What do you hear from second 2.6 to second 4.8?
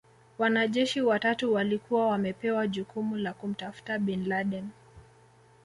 jukumu la kumtafuta Bin Laden